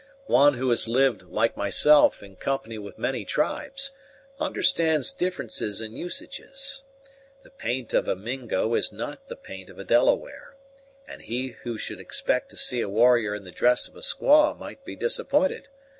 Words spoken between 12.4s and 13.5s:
to see a warrior in